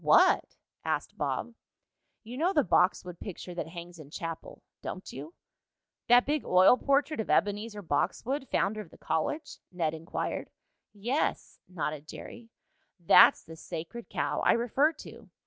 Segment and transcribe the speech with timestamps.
[0.03, 1.53] "What?" asked Bob.
[2.23, 5.35] "You know the Boxwood picture that hangs in chapel; don't you?"
[6.07, 10.49] "That big oil portrait of Ebenezer Boxwood, founder of the college?" Ned inquired.
[10.91, 12.49] "Yes," nodded Jerry.
[12.99, 15.29] "That's the sacred cow I refer to.